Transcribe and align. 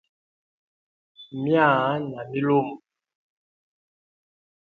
Myaa 1.41 1.93
na 2.11 2.19
milumbo. 2.31 2.75